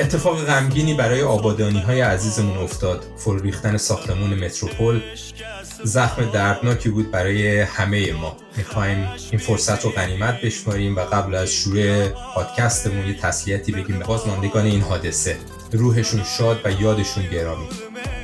[0.00, 3.04] اتفاق غمگینی برای آبادانی های عزیزمون افتاد.
[3.16, 5.00] فرو ریختن ساختمون متروپول
[5.84, 8.36] زخم دردناکی بود برای همه ما.
[8.56, 14.04] می‌خوایم این فرصت رو غنیمت بشماریم و قبل از شروع پادکستمون یه تسلیتی بگیم به
[14.04, 15.36] بازماندگان این حادثه.
[15.72, 17.68] روحشون شاد و یادشون گرامی.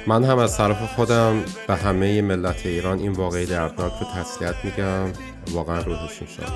[0.09, 5.13] من هم از طرف خودم به همه ملت ایران این واقعی دردناک رو تسلیت میگم.
[5.53, 6.53] واقعا روحشون شاد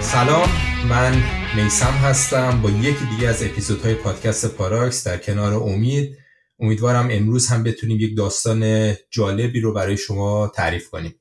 [0.00, 0.48] سلام
[0.88, 1.22] من
[1.56, 2.62] میسم هستم.
[2.62, 6.27] با یکی دیگه از اپیزودهای پادکست پاراکس در کنار امید.
[6.60, 11.14] امیدوارم امروز هم بتونیم یک داستان جالبی رو برای شما تعریف کنیم.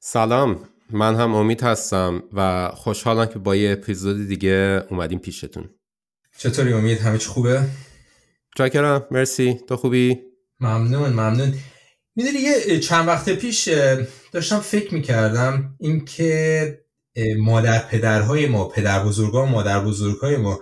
[0.00, 0.68] سلام.
[0.90, 5.70] من هم امید هستم و خوشحالم که با یه اپیزود دیگه اومدیم پیشتون.
[6.38, 7.62] چطوری امید؟ همه چی خوبه؟
[8.56, 9.06] چاکرم.
[9.10, 9.60] مرسی.
[9.68, 10.20] تو خوبی؟
[10.60, 11.54] ممنون ممنون.
[12.16, 13.68] می‌دونی یه چند وقت پیش
[14.32, 16.84] داشتم فکر می‌کردم اینکه
[17.38, 20.60] مادر پدرهای ما پدر بزرگان مادر بزرگهای ما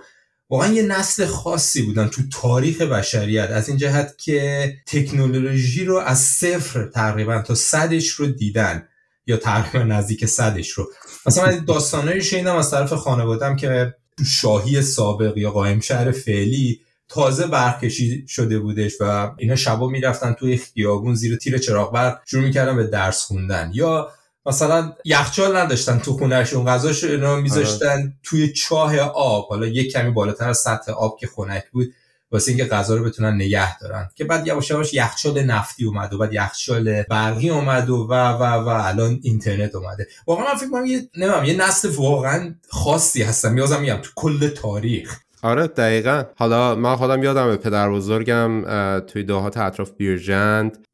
[0.53, 3.49] واقعا یه نسل خاصی بودن تو تاریخ بشریت.
[3.49, 8.87] از این جهت که تکنولوژی رو از صفر تقریبا تا صدش رو دیدن.
[9.27, 10.91] یا تقریبا نزدیک صدش رو.
[11.25, 17.47] مثلا من داستانایی شنیدم از طرف خانوادم که شاهی سابق یا قائم شهر فعلی تازه
[17.47, 22.75] برکشی شده بودش و اینا شبا می‌رفتن توی خیابون زیر تیر چراغ برق شروع می‌کردن
[22.75, 23.71] به درس خوندن.
[23.73, 24.09] یا
[24.45, 29.49] مثلا یخچال نداشتن تو خونهشون غذاش اینا میذاشتن توی چاه آب.
[29.49, 31.93] حالا یک کمی بالاتر از سطح آب که خنک بود
[32.31, 34.09] واسه اینکه غذا رو بتونن نگه دارن.
[34.15, 38.43] که بعد یواش یواش یخچال نفتی اومد و بعد یخچال برقی اومد و و و
[38.43, 40.07] و الان اینترنت اومده.
[40.27, 44.47] واقعا من فکر کنم یه نمیم یه نسل واقعا خاصی هستم میازم میگم تو کل
[44.47, 45.19] تاریخ.
[45.41, 46.23] آره دقیقا.
[46.35, 48.63] حالا من خودم یادم به پدر بزرگم
[48.99, 50.85] توی دهات اطراف بیرجند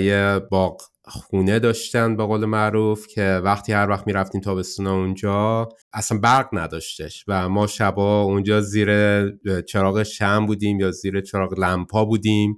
[0.00, 6.18] یه باغ خونه داشتن به قول معروف که وقتی هر وقت می‌رفتیم تابستون اونجا اصلا
[6.18, 8.90] برق نداشتش و ما شبا اونجا زیر
[9.60, 12.56] چراغ شم بودیم یا زیر چراغ لمپا بودیم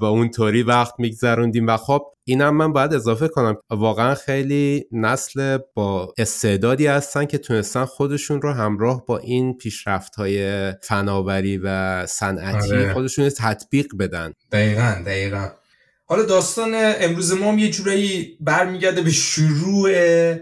[0.00, 3.56] با اون طوری وقت میگذروندیم و خب اینم من باید اضافه کنم.
[3.70, 10.72] واقعا خیلی نسل با استعدادی هستن که تونستن خودشون رو همراه با این پیشرفت های
[10.82, 12.92] فناوری و صنعتی آره.
[12.92, 14.32] خودشون تطبیق بدن.
[14.52, 15.48] دقیقا دقیقا.
[16.08, 19.90] حالا داستان امروز ما هم یه جورایی برمیگرده به شروع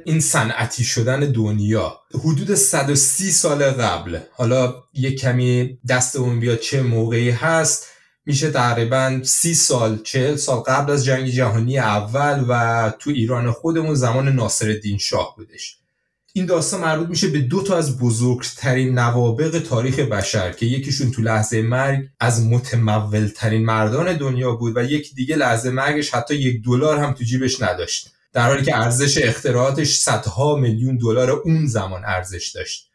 [0.04, 2.00] این صنعتی شدن دنیا.
[2.14, 4.18] حدود 130 سال قبل.
[4.32, 7.86] حالا یه کمی دست اون بیاد چه موقعی هست.
[8.26, 13.94] میشه تقریبا 30 سال 40 سال قبل از جنگ جهانی اول و تو ایران خودمون
[13.94, 15.78] زمان ناصر شاه بودش.
[16.36, 21.22] این داستان مربوط میشه به دو تا از بزرگترین نوابق تاریخ بشر که یکیشون تو
[21.22, 26.98] لحظه مرگ از متمولترین مردان دنیا بود و یکی دیگه لحظه مرگش حتی یک دلار
[26.98, 28.10] هم تو جیبش نداشت.
[28.32, 32.90] در حالی که ارزش اختراعاتش صدها میلیون دلار اون زمان ارزش داشت.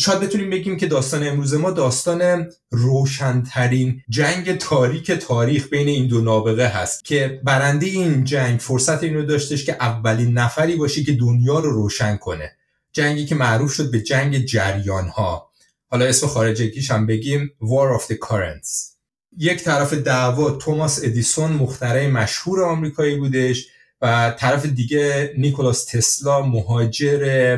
[0.00, 6.20] شاید بتونیم بگیم که داستان امروز ما داستان روشنترین جنگ تاریک تاریخ بین این دو
[6.20, 11.58] نابغه هست که برنده این جنگ فرصت اینو داشتش که اولین نفری باشه که دنیا
[11.58, 12.52] رو روشن کنه.
[12.94, 15.50] جنگی که معروف شد به جنگ جریان ها
[15.86, 18.94] حالا اسم خارجگیش هم بگیم War of the Currents.
[19.38, 23.66] یک طرف دعوا توماس ادیسون مخترع مشهور آمریکایی بودش
[24.00, 27.56] و طرف دیگه نیکولاس تسلا مهاجر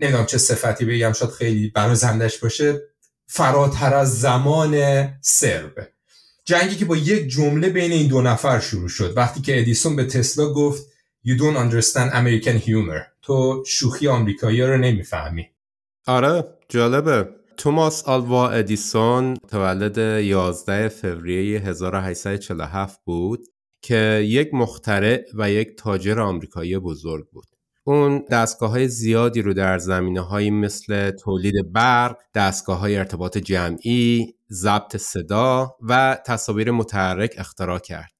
[0.00, 2.80] نمی‌دونم چه صفتی بگم شاید خیلی برازندش باشه
[3.26, 5.88] فراتر از زمان سرب.
[6.44, 9.16] جنگی که با یک جمله بین این دو نفر شروع شد.
[9.16, 10.86] وقتی که ادیسون به تسلا گفت
[11.26, 13.13] You don't understand American humor.
[13.24, 15.46] تو شوخی آمریکایی رو نمی‌فهمی
[16.06, 23.40] آره جالبه توماس آلوا ادیسون تولد 11 فوریه 1847 بود
[23.82, 27.46] که یک مخترع و یک تاجر آمریکایی بزرگ بود.
[27.84, 34.34] اون دستگاه های زیادی رو در زمینه های مثل تولید برق، دستگاه های ارتباط جمعی،
[34.50, 38.13] ضبط صدا و تصاویر متحرک اختراع کرد.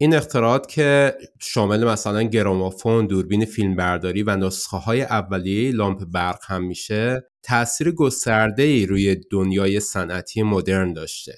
[0.00, 6.64] این اختراعات که شامل مثلا گرامافون، دوربین فیلمبرداری و نسخه های اولیه لامپ برق هم
[6.64, 11.34] میشه تاثیر گسترده ای روی دنیای صنعتی مدرن داشته.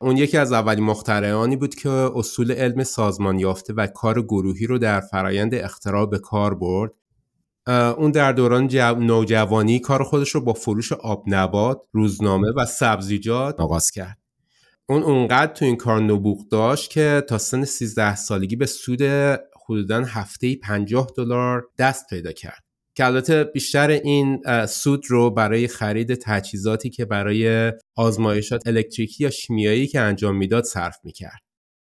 [0.00, 4.78] اون یکی از اولین مخترعانی بود که اصول علم سازمان یافته و کار گروهی رو
[4.78, 6.92] در فرایند اختراع به کار برد.
[7.96, 8.64] اون در دوران
[9.00, 14.18] نوجوانی کار خودش رو با فروش آب نبات، روزنامه و سبزیجات آغاز کرد.
[14.90, 19.02] اون اونقدر تو این کار نبوغ داشت که تا سن 13 سالگی به سود
[19.66, 22.64] حدودا هفته 50 دلار دست پیدا کرد
[22.94, 29.86] که البته بیشتر این سود رو برای خرید تجهیزاتی که برای آزمایشات الکتریکی یا شیمیایی
[29.86, 31.38] که انجام می‌داد صرف می‌کرد.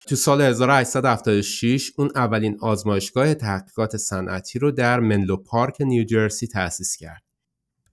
[0.09, 7.23] تو سال 1876 اون اولین آزمایشگاه تحقیقات صنعتی رو در منلو پارک نیوجرسی تأسیس کرد.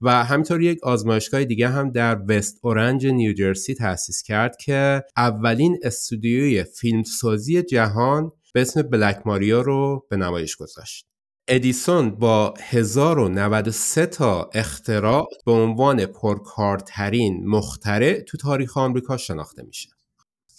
[0.00, 6.64] و همینطور یک آزمایشگاه دیگه هم در وست اورنج نیوجرسی تأسیس کرد که اولین استودیوی
[6.64, 11.06] فیلمسازی جهان به اسم بلک ماریا رو به نمایش گذاشت.
[11.48, 19.88] ادیسون با 1093 تا اختراع به عنوان پرکارترین مخترع تو تاریخ آمریکا شناخته میشه.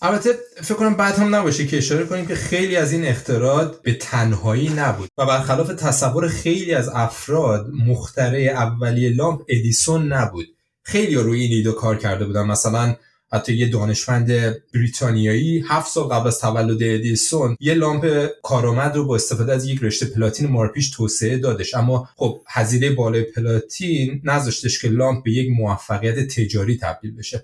[0.04, 3.94] البته فکر کنم بعد هم نباشه که اشاره کنیم که خیلی از این اختراعات به
[3.94, 10.48] تنهایی نبود و برخلاف تصور خیلی از افراد مخترع اولیه لامپ ادیسون نبود.
[10.84, 12.44] خیلی روی این ایده کار کرده بودن.
[12.44, 12.96] مثلا
[13.34, 19.16] حتی یه دانشمند بریتانیایی هفت سال قبل از تولد ادیسون یه لامپ کارآمد رو با
[19.16, 21.76] استفاده از یک رشته پلاتین مارپیش توسعه دادش.
[21.76, 27.44] اما خب هزینه بالای پلاتین نذاشتش که لامپ به یک موفقیت تجاری تبدیل بشه.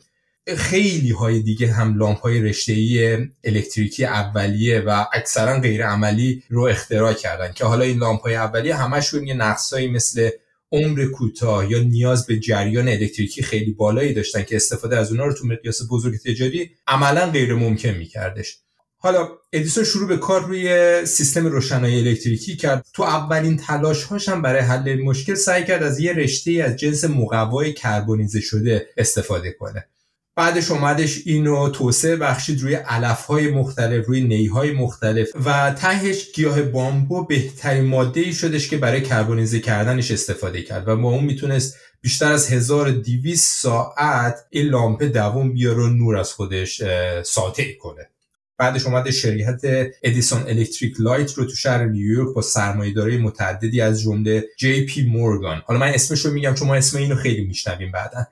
[0.56, 7.14] خیلی های دیگه هم لامپ های رشته الکتریکی اولیه و اکثرا غیر عملی رو اختراع
[7.14, 10.30] کردن که حالا این لامپ های اولیه همشون یه نقصایی مثل
[10.72, 15.34] عمر کوتاه یا نیاز به جریان الکتریکی خیلی بالایی داشتن که استفاده از اونها رو
[15.34, 18.58] تو مقیاس بزرگ تجاری عملا غیر ممکن میکردش.
[19.00, 22.86] حالا ادیسون شروع به کار روی سیستم روشنایی الکتریکی کرد.
[22.94, 27.06] تو اولین تلاش هاش هم برای حل مشکل سعی کرد از یه رشته از جنس
[27.06, 29.88] مقوای کربونیزه شده استفاده کنه.
[30.38, 36.32] بعدش اومدش اینو توسعه بخشید روی علف های مختلف روی نی های مختلف و تهش
[36.36, 41.24] گیاه بامبو بهترین ماده ای شدش که برای کربونیزه کردنش استفاده کرد و با اون
[41.24, 46.82] می‌تونست بیشتر از 1200 ساعت این لامپه دووم بیاره و نور از خودش
[47.24, 48.10] ساطع کنه.
[48.58, 49.62] بعدش اومده شرکت
[50.04, 55.62] Edison Electric Light رو تو شهر نیویورک با سرمایه‌داری متعددی از جمله جی پی مورگان.
[55.66, 58.28] حالا من اسمش رو میگم چون ما اسم اینو خیلی میشنویم بعدا.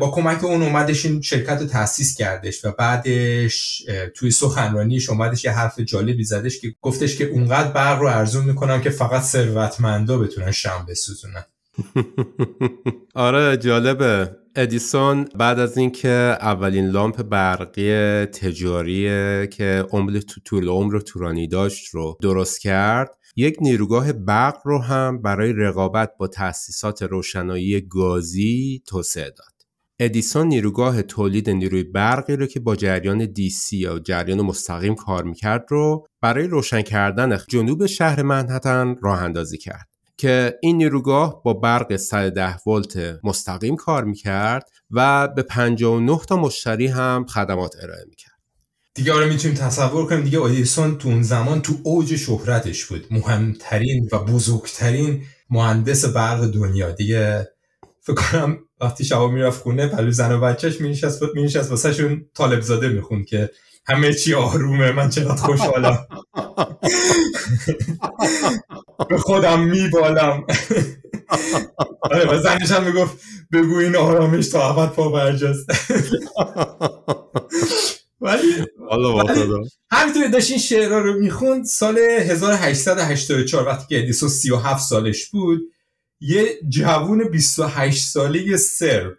[0.00, 3.82] با کمک اون اومدش این شرکت رو تاسیس کردش و بعدش
[4.14, 8.80] توی سخنرانیش اومدش یه حرف جالبی زدش که گفتش که اونقدر برق رو ارزون می‌کنم
[8.80, 11.44] که فقط ثروتمندا بتونن شمع بسوزونن
[13.14, 17.92] آره جالبه ادیسون بعد از اینکه اولین لامپ برقی
[18.26, 19.06] تجاری
[19.46, 25.22] که عمر تو طول عمر تورانی داشت رو درست کرد یک نیروگاه برق رو هم
[25.22, 29.51] برای رقابت با تأسیسات روشنایی گازی توسعه داد.
[30.04, 35.64] ادیسون نیروگاه تولید نیروی برقی رو که با جریان دیسی یا جریان مستقیم کار می‌کرد
[35.68, 41.96] رو برای روشن کردن جنوب شهر منحتن راه اندازی کرد که این نیروگاه با برق
[41.96, 48.32] 110 ولت مستقیم کار می‌کرد و به 59 تا مشتری هم خدمات ارائه می‌کرد.
[48.94, 53.06] دیگه آره می‌تونیم تصور کنیم دیگه ادیسون تو اون زمان تو اوج شهرتش بود.
[53.10, 56.90] مهمترین و بزرگترین مهندس برق دنیا.
[56.90, 57.51] دیگه
[58.02, 62.60] فکر کنم وقتی شبا می‌رفت خونه پلو زن و بچهش مینشست مینشست واسه شون طالب
[62.60, 63.50] زاده می‌خوند که
[63.86, 66.06] همه چی آرومه من چقدر خوشحالم.
[69.08, 70.44] به خودم میبالم.
[72.02, 73.16] آره و زنش هم می‌گفت
[73.52, 75.66] بگو این آرامش تا عبد پا برجاست
[78.20, 78.52] ولی
[79.90, 85.60] همینطور داشت این شعرها رو می‌خوند سال 1884 وقتی که ادیسون 37 سالش بود
[86.24, 89.16] یه جوون 28 ساله سرب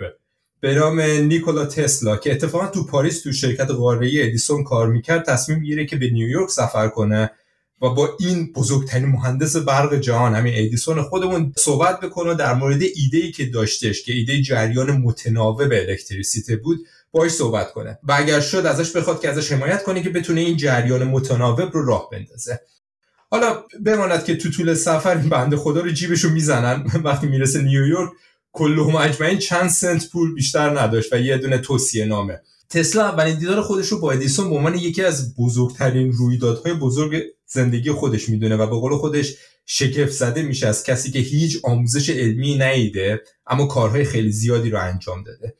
[0.59, 5.59] به نام نیکولا تسلا که اتفاقا تو پاریس تو شرکت قاره‌ای ادیسون کار می‌کرد تصمیم
[5.59, 7.31] می‌گیره که به نیویورک سفر کنه
[7.81, 13.17] و با این بزرگترین مهندس برق جهان همین ادیسون خودمون صحبت بکنه در مورد ایده
[13.17, 16.79] ای که داشتش که ایده جریان متناوب الکتریسیته بود
[17.11, 17.99] باش صحبت کنه.
[18.03, 21.85] و اگر شد ازش بخواد که ازش حمایت کنه که بتونه این جریان متناوب رو
[21.85, 22.59] راه بندازه.
[23.33, 26.85] حالا بماند که تو طول سفر این بنده خدا رو جیبشو می‌زنن.
[27.03, 28.09] وقتی می‌رسه نیویورک
[28.51, 32.41] کلهم اجمعین چند سنت پول بیشتر نداشت و یه دونه توصیه نامه.
[32.69, 37.91] تسلا اولین دیدار خودش رو با ادیسون به عنوان یکی از بزرگترین رویدادهای بزرگ زندگی
[37.91, 39.35] خودش می‌دونه و به قول خودش
[39.65, 44.79] شگفت زده میشه از کسی که هیچ آموزش علمی نیده اما کارهای خیلی زیادی رو
[44.81, 45.55] انجام داده.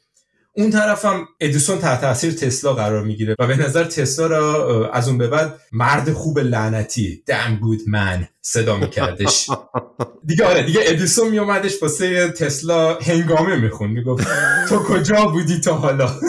[0.55, 5.17] اون طرفم ادیسون تحت تاثیر تسلا قرار می‌گیره و به نظر تسلا را از اون
[5.17, 9.50] به بعد مرد خوب لعنتی دم گود من صدا میکردش.
[10.27, 14.27] دیگه آره دیگه ادیسون میومدش واسه تسلا هنگامه میخون می‌گفت
[14.69, 16.10] تو کجا بودی تا حالا؟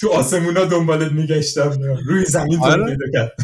[0.00, 1.70] تو آسمونا دنبالت میگشتم.
[2.06, 2.96] روی زمین آره.
[3.12, 3.32] کرد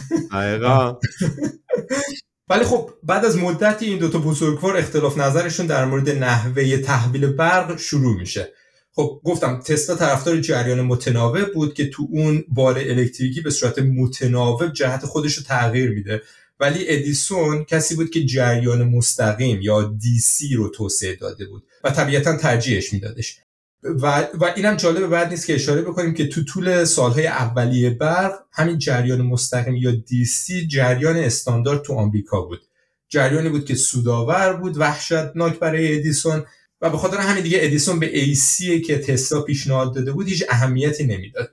[2.49, 7.78] ولی خب بعد از مدتی این دوتا بزرگوار اختلاف نظرشون در مورد نحوه تحویل برق
[7.78, 8.52] شروع میشه.
[8.94, 14.72] خب گفتم تسلا طرفدار جریان متناوب بود که تو اون بار الکتریکی به صورت متناوب
[14.72, 16.22] جهت خودش رو تغییر میده.
[16.61, 22.37] ولی ادیسون کسی بود که جریان مستقیم یا سی رو توسعه داده بود و طبیعتا
[22.37, 23.38] ترجیحش میدادش.
[23.82, 28.32] و, و اینم جالبه بد نیست که اشاره بکنیم که تو طول سالهای اولیه برق
[28.52, 29.92] همین جریان مستقیم یا
[30.26, 32.60] DC جریان استاندارد تو آمریکا بود.
[33.08, 36.44] جریانی بود که سودآور بود وحشتناک برای ادیسون
[36.80, 41.04] و به خاطر همین دیگه ادیسون به AC که تسلا پیشنهاد داده بود هیچ اهمیتی
[41.04, 41.51] نمی‌داد.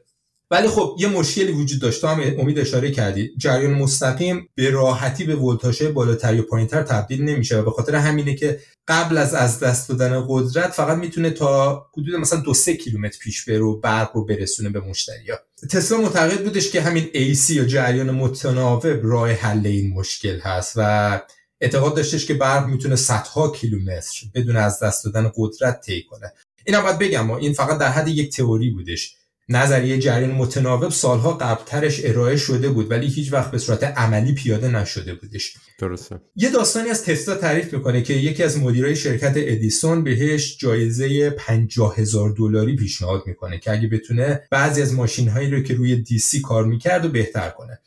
[0.52, 5.36] ولی خب یه مشکلی وجود داشته هم امید اشاره کردید جریان مستقیم به راحتی به
[5.36, 9.90] ولتاژ بالاتر یا پایینتر تبدیل نمیشه و به خاطر همینه که قبل از از دست
[9.90, 14.26] دادن قدرت فقط می‌تونه تا حدود مثلا دو سه کیلومتر پیش بره و برق رو
[14.26, 15.40] برسونه به مشتریا.
[15.70, 21.22] تسلا معتقد بودش که همین AC یا جریان متناوب راه حل این مشکل هست و
[21.62, 26.34] اعتقاد داشتش که برق می‌تونه صدها کیلومتر بدون از دست دادن قدرت طی کنه.
[26.66, 29.16] اینا باید بگم این فقط در حد یک تئوری بودش.
[29.52, 34.68] نظریه جریان متناوب سالها قبلترش ارائه شده بود ولی هیچ وقت به صورت عملی پیاده
[34.68, 35.54] نشده بودش.
[35.80, 36.22] درسته.
[36.36, 41.96] یه داستانی از تسلا تعریف می‌کنه که یکی از مدیرای شرکت ادیسون بهش جایزه 50
[41.98, 46.42] هزار دلاری پیشنهاد می‌کنه که اگه بتونه بعضی از ماشین هایی رو که روی دیسی
[46.42, 47.80] کار می‌کرد و بهتر کنه.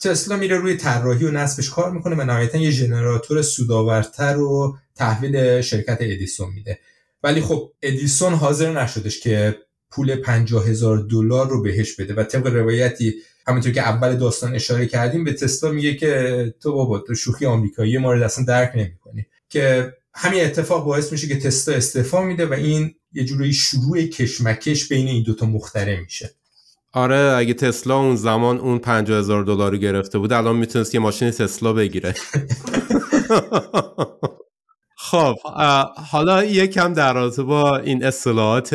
[0.00, 5.60] تسلا میره روی طراحی و نصبش کار می‌کنه و نهایتا یه ژنراتور سودآورتر رو تحویل
[5.60, 6.78] شرکت ادیسون میده.
[7.22, 9.56] ولی خب ادیسون حاضر نشدش که
[9.94, 12.14] پول 50 هزار دلار رو بهش بده.
[12.14, 13.14] و طبق روایتی
[13.46, 17.98] همونطور که اول داستان اشاره کردیم به تسلا میگه که تو بابا تو شوخی آمریکایی
[17.98, 19.26] ما رو اصلا درک نمی‌کنی.
[19.48, 24.88] که همین اتفاق باعث میشه که تسلا استعفا میده و این یه جوری شروع کشمکش
[24.88, 26.30] بین این دوتا مختره میشه.
[26.92, 31.30] آره اگه تسلا اون زمان اون 50 هزار دلار گرفته بود الان می‌تونست یه ماشین
[31.30, 32.14] تسلا بگیره.
[35.10, 35.34] خب
[36.10, 38.74] حالا یکم در رابطه با این اصطلاحات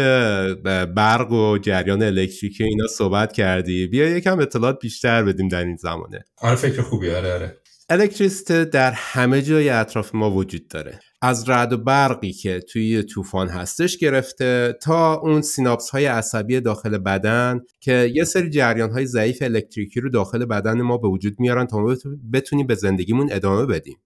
[0.95, 3.87] برق و جریان الکتریکی اینا صحبت کردی.
[3.87, 6.25] بیا یکم اطلاعات بیشتر بدیم در این زمانه.
[6.37, 7.09] آره فکر خوبی.
[7.09, 7.57] آره آره.
[7.89, 10.99] الکتریسیته در همه جای اطراف ما وجود داره.
[11.21, 16.97] از رعد و برقی که توی طوفان هستش گرفته تا اون سیناپس های عصبی داخل
[16.97, 21.67] بدن که یه سری جریان های ضعیف الکتریکی رو داخل بدن ما به وجود میارن
[21.67, 21.95] تا ما
[22.33, 23.97] بتونیم به زندگیمون ادامه بدیم.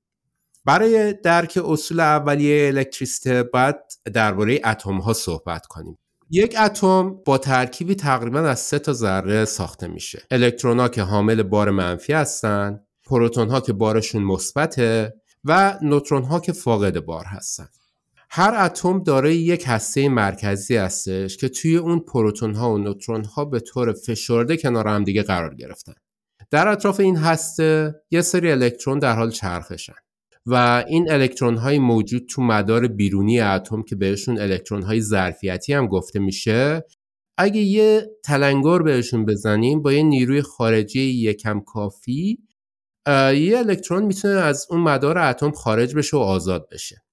[0.66, 3.76] برای درک اصول اولیه الکتریسیته باید
[4.14, 5.98] درباره اتم ها صحبت کنیم.
[6.30, 10.24] یک اتم با ترکیبی تقریبا از سه تا ذره ساخته میشه.
[10.32, 16.40] الکترون ها که حامل بار منفی هستن پروتون ها که بارشون مثبته و نوترون ها
[16.40, 17.68] که فاقد بار هستن.
[18.30, 23.46] هر اتم دارای یک هسته مرکزی هستش که توی اون پروتون ها و نوترون ها
[23.46, 25.94] به طور فشرده کنار هم دیگه قرار گرفتن.
[26.52, 29.94] در اطراف این هسته یه سری الکترون در حال چرخشن.
[30.46, 35.88] و این الکترون های موجود تو مدار بیرونی اتم که بهشون الکترون های ظرفیتی هم
[35.88, 36.84] گفته میشه
[37.38, 42.38] اگه یه تلنگر بهشون بزنیم با یه نیروی خارجی یکم کافی
[43.08, 47.04] یه الکترون می‌تونه از اون مدار اتم خارج بشه و آزاد بشه.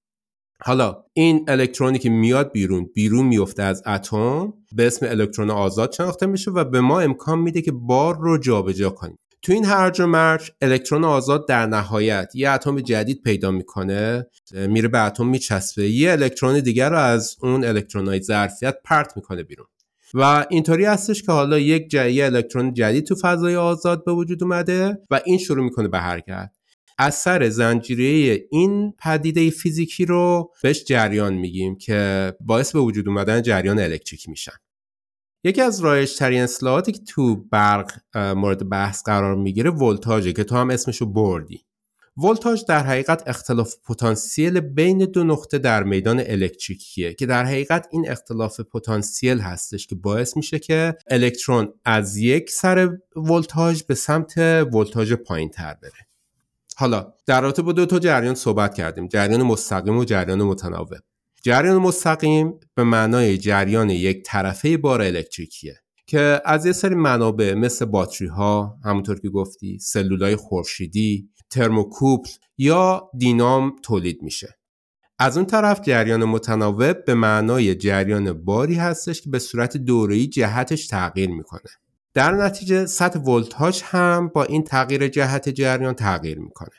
[0.63, 6.25] حالا این الکترونی که میاد بیرون بیرون میفته از اتم به اسم الکترون آزاد شناخته
[6.25, 9.17] میشه و به ما امکان میده که بار رو جابجا کنیم.
[9.41, 14.87] تو این هرج و مرج الکترون آزاد در نهایت یه اتم جدید پیدا می‌کنه میره
[14.87, 19.67] به اتم میچسبه یه الکترون دیگر رو از اون الکترونهای ظرفیت پرت می‌کنه بیرون.
[20.13, 24.97] و اینطوری هستش که حالا یک جایی الکترون جدید تو فضای آزاد به وجود اومده
[25.11, 26.49] و این شروع می‌کنه به حرکت.
[26.99, 33.79] اثر زنجیره این پدیده فیزیکی رو بهش جریان میگیم که باعث به وجود اومدن جریان
[33.79, 34.51] الکتریکی میشن.
[35.43, 40.55] یکی از رایج ترین اصطلاحاتی که تو برق مورد بحث قرار می‌گیره ولتاژه که تو
[40.55, 41.65] هم اسمشو بردی.
[42.17, 48.09] ولتاژ در حقیقت اختلاف پتانسیل بین دو نقطه در میدان الکتریکیه که در حقیقت این
[48.09, 54.37] اختلاف پتانسیل هستش که باعث میشه که الکترون از یک سر ولتاژ به سمت
[54.73, 56.07] ولتاژ پایین تر بره.
[56.75, 60.93] حالا در رابطه با دو تا جریان صحبت کردیم جریان مستقیم و جریان متناوب.
[61.43, 65.75] جریان مستقیم به معنای جریان یک طرفه بار الکتریکیه
[66.07, 73.09] که از یه سری منابع مثل باتری ها همونطور که گفتی سلولای خورشیدی ترموکوپل یا
[73.17, 74.57] دینام تولید میشه.
[75.19, 80.87] از اون طرف جریان متناوب به معنای جریان باری هستش که به صورت دوره‌ای جهتش
[80.87, 81.71] تغییر می‌کنه.
[82.13, 86.75] در نتیجه سطح ولتاژ هم با این تغییر جهت جریان تغییر می‌کنه.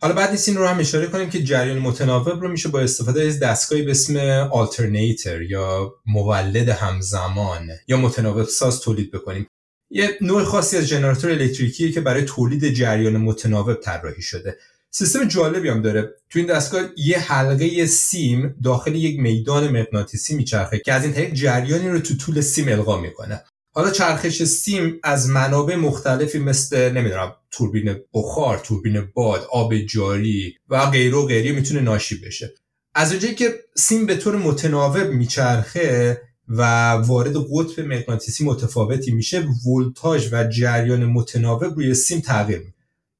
[0.00, 3.22] حالا بعد نیست این رو هم اشاره کنیم که جریان متناوب رو میشه با استفاده
[3.22, 4.16] از دستگاهی به اسم
[4.52, 9.46] آلترنیتر یا مولد همزمان یا متناوب ساز تولید بکنیم.
[9.90, 14.56] یه نوع خاصی از جنراتور الکتریکی که برای تولید جریان متناوب طراحی شده.
[14.90, 16.14] سیستم جالبی هم داره.
[16.30, 21.34] تو این دستگاه یه حلقه سیم داخل یک میدان مغناطیسی میچرخه که از این طریق
[21.34, 23.44] جریانی رو تو طول سیم القا می‌کنه.
[23.76, 30.90] حالا چرخش سیم از منابع مختلفی مثل نمی‌دونم توربین بخار، توربین باد، آب جاری و
[30.90, 32.54] غیره و غیره می‌تونه ناشی بشه.
[32.94, 40.28] از اونجایی که سیم به طور متناوب میچرخه و وارد قطب مغناطیسی متفاوتی میشه ولتاژ
[40.32, 42.72] و جریان متناوب روی سیم تغییر می‌کنه.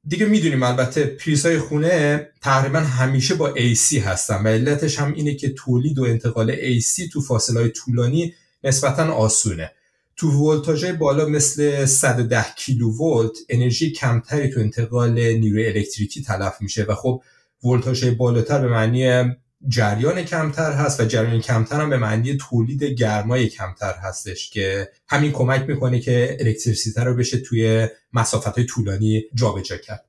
[0.09, 5.49] دیگه می‌دونیم البته پریزهای خونه تقریبا همیشه با AC هستن و علتش هم اینه که
[5.49, 8.35] تولید و انتقال AC تو فاصله طولانی
[8.65, 9.71] نسبتا آسونه.
[10.17, 16.85] تو ولتاژهای بالا مثل 110 کیلو ولت انرژی کمتری تو انتقال نیروی الکتریکی تلف میشه
[16.85, 17.23] و خب
[17.65, 19.35] ولتاژهای بالاتر به معنی
[19.69, 25.33] جریان کمتر هست و جریان کمتر هم به معنی تولید گرمای کمتر هستش که همین
[25.33, 30.05] کمک می‌کنه که الکتریسیته رو بشه توی مسافت های طولانی جابجا کرد.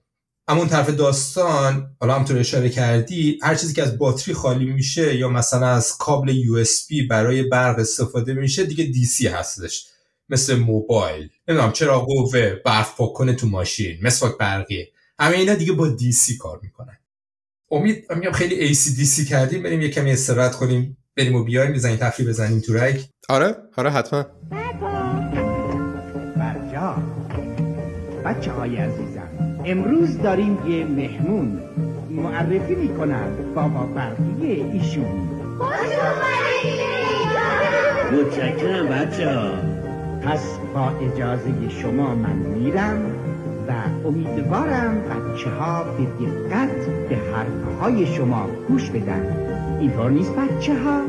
[0.48, 5.16] اما اون طرف داستان حالا همطور اشاره کردی هر چیزی که از باتری خالی میشه
[5.16, 6.66] یا مثلا از کابل یو
[7.10, 9.88] برای برق استفاده میشه دیگه دی هستش.
[10.30, 11.30] مثل موبایل.
[11.48, 13.98] نمی‌دونم چرا قوه برف پاک تو ماشین.
[14.04, 14.86] مسواک برقی
[15.20, 16.98] همه اینا دیگه با دی کار می‌کنن.
[17.72, 19.64] امید میگم خیلی سی کردیم.
[19.64, 20.98] بریم یه کمی استراحت کنیم.
[21.18, 21.74] بریم و بیایم.
[21.74, 23.02] بزنیم تفریح بزنیم تو رگ.
[23.30, 23.56] آره.
[23.78, 24.26] آره حتما.
[26.36, 26.96] برجا.
[28.26, 31.60] بچه های عزیزم امروز داریم یه مهمون
[32.10, 35.30] معرفی می‌کنم بابا برقی ایشون.
[38.12, 39.77] متشکرم بچه ها
[40.22, 43.02] پس با اجازه شما من میرم
[43.68, 43.72] و
[44.08, 49.38] امیدوارم بچه ها به دقت به حرف های شما گوش بدن.
[49.80, 51.02] اینطور نیست بچه ها؟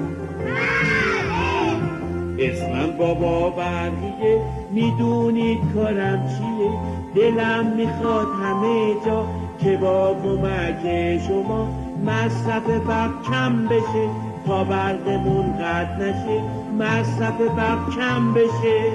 [2.38, 4.41] اسمم بابا برقیه
[4.73, 6.71] می‌دونید کارم چیه؟
[7.15, 9.27] دلم می‌خواد همه جا
[9.61, 11.69] که با کمک شما
[12.07, 14.09] مصرف برق کم بشه
[14.47, 16.58] تا برقمون قد نشه.
[16.78, 18.92] مصرف برق کم بشه.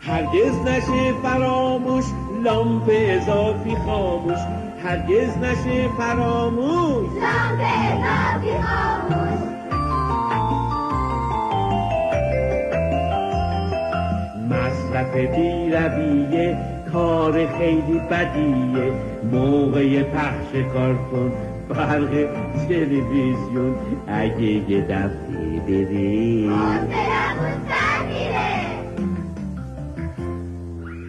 [0.00, 2.04] هرگز نشه فراموش
[2.44, 4.38] لامپ اضافی خاموش.
[4.84, 7.08] هرگز نشه فراموش.
[7.22, 9.38] لامپ اضافی خاموش
[14.50, 15.14] مصرف
[15.72, 16.56] رویه
[16.92, 18.92] کار خیلی بدیه.
[19.32, 21.32] موقع پخش کارتون
[21.68, 22.10] برق
[22.68, 23.76] تلویزیون
[24.08, 26.50] اگه یه دفعه بری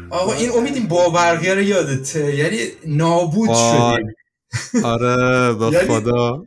[0.10, 4.16] آقا این امید این باورقیه رو یادته؟ یعنی نابود شدیم.
[4.84, 6.46] آره با یعنی خدا.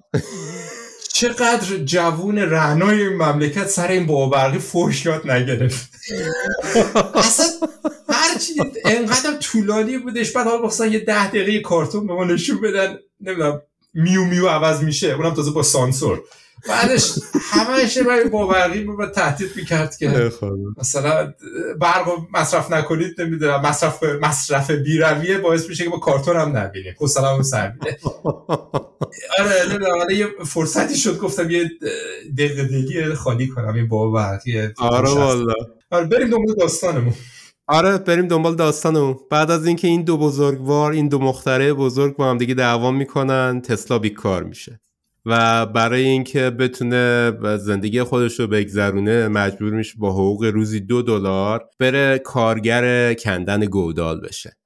[1.13, 5.91] چقدر جوون رهنای این مملکت سر این باورقی فوش یاد نگرفت.
[7.15, 7.47] اصلا
[8.09, 8.53] هرچی
[8.85, 12.99] انقدر طولانی بودش بعد حالا یه ده دقیقه کارتون به ما نشون بدن.
[13.21, 13.63] نمی‌دونم.
[13.95, 15.13] میو میو عوض میشه.
[15.13, 16.23] اونم تازه با سانسور.
[16.69, 20.31] بعدش همه برای باورقی با تهدید می‌کرد که
[20.79, 21.33] مثلا
[21.81, 26.95] برق مصرف نکنید نمی‌دونم مصرف مصرف بیرویه باعث میشه که با کارتون هم نبینیم.
[27.09, 27.73] سلام سر
[29.39, 31.71] آره نمی‌دونم یه فرصتی شد گفتم یه
[32.39, 33.75] دقیقه دلی خالی کنم.
[33.75, 35.55] این باورقی آره والا.
[35.91, 37.15] آره بریم دنبال داستانمون.
[37.71, 39.17] آره بریم دنبال داستانمون.
[39.31, 43.61] بعد از اینکه این دو بزرگوار این دو مختره بزرگ با هم دیگه دعوا می‌کنن
[43.61, 44.81] تسلا بیکار میشه.
[45.27, 51.65] و برای اینکه بتونه زندگی خودش رو بگذرونه مجبور میشه با حقوق روزی دو دلار
[51.79, 54.57] بره کارگر کندن گودال بشه.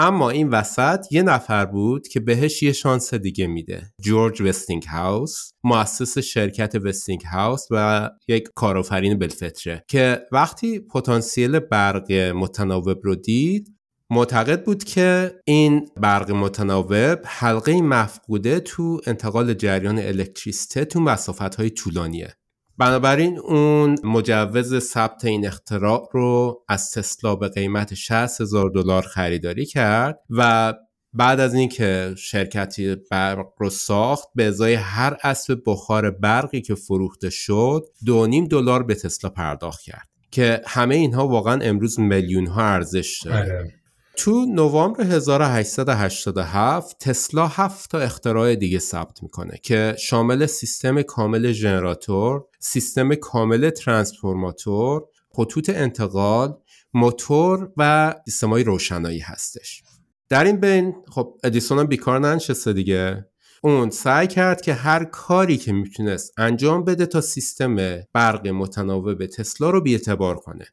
[0.00, 3.82] اما این وسط یه نفر بود که بهش یه شانس دیگه میده.
[4.00, 12.12] جورج وستینگ هاوس مؤسس شرکت وستینگ هاوس و یک کارآفرین بلفتره که وقتی پتانسیل برق
[12.12, 13.74] متناوب رو دید
[14.10, 21.70] معتقد بود که این برق متناوب حلقه مفقوده تو انتقال جریان الکتریسته تو مسافت های
[21.70, 22.34] طولانیه.
[22.78, 29.66] بنابراین اون مجوز ثبت این اختراع رو از تسلا به قیمت 60 هزار دلار خریداری
[29.66, 30.74] کرد و
[31.12, 37.30] بعد از اینکه شرکتی برق رو ساخت به ازای هر اسب بخار برقی که فروخته
[37.30, 42.62] شد دو نیم دلار به تسلا پرداخت کرد که همه اینها واقعا امروز میلیون ها
[42.62, 43.74] ارزش داره آره.
[44.18, 52.44] تو نوامبر 1887 تسلا هفت تا اختراع دیگه ثبت می‌کنه که شامل سیستم کامل ژنراتور،
[52.60, 56.56] سیستم کامل ترانسفورماتور، خطوط انتقال،
[56.94, 59.82] موتور و های روشنایی هستش.
[60.28, 63.26] در این بین خب ادیسون هم بیکار ننشسته دیگه
[63.62, 67.76] اون سعی کرد که هر کاری که می‌تونست انجام بده تا سیستم
[68.12, 70.66] برق متناوب تسلا رو بیعتبار کنه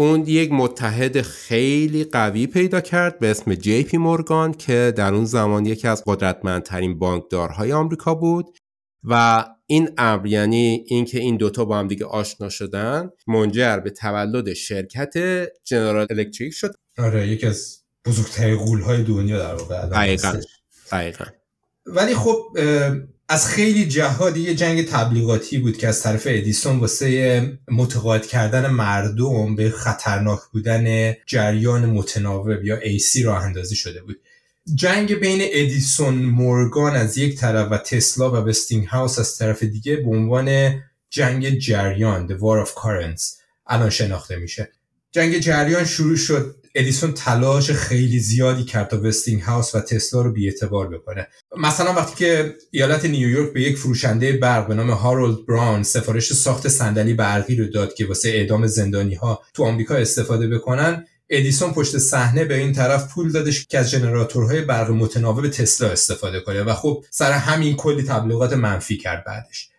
[0.00, 5.24] اون یک متحد خیلی قوی پیدا کرد به اسم جی پی مورگان که در اون
[5.24, 8.58] زمان یکی از قدرتمندترین بانکدارهای آمریکا بود
[9.04, 14.52] و این امر یعنی اینکه این دوتا با هم دیگه آشنا شدن منجر به تولد
[14.52, 15.14] شرکت
[15.64, 16.74] جنرال الکتریک شد.
[16.98, 20.40] آره یکی از بزرگترین غول‌های دنیا در واقع دقیقا.
[20.92, 21.24] دقیقا.
[21.86, 22.58] ولی خب
[23.32, 29.54] از خیلی جهات یه جنگ تبلیغاتی بود که از طرف ادیسون واسه متقاعد کردن مردم
[29.56, 34.20] به خطرناک بودن جریان متناوب یا AC راه اندازی شده بود.
[34.74, 39.96] جنگ بین ادیسون مورگان از یک طرف و تسلا و وستینگ هاوس از طرف دیگه
[39.96, 40.74] به عنوان
[41.10, 43.22] جنگ جریان The War of Currents
[43.66, 44.70] الان شناخته میشه.
[45.12, 46.59] جنگ جریان شروع شد.
[46.74, 51.26] ادیسون تلاش خیلی زیادی کرد تا وستینگ هاوس و تسلا رو بیاعتبار بکنه.
[51.56, 56.68] مثلا وقتی که ایالت نیویورک به یک فروشنده برق به نام هارولد براون سفارش ساخت
[56.68, 61.98] صندلی برقی رو داد که واسه اعدام زندانی ها تو آمریکا استفاده بکنن ادیسون پشت
[61.98, 66.74] صحنه به این طرف پول دادش که از ژنراتورهای برق متناوب تسلا استفاده کنه و
[66.74, 69.69] خب سر همین کلی تبلیغات منفی کرد بعدش.